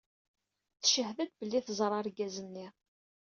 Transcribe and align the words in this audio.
Teched-d 0.81 1.19
belli 1.39 1.59
teẓra 1.65 1.95
argaz-nni. 1.99 2.67